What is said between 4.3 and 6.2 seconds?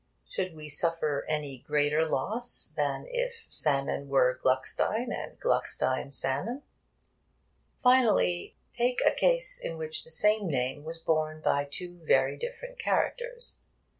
Gluckstein, and Gluckstein